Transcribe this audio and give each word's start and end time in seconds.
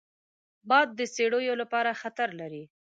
باد 0.69 0.87
د 0.99 1.01
څړیو 1.15 1.53
لپاره 1.61 1.97
خطر 2.01 2.29
لري 2.39 2.63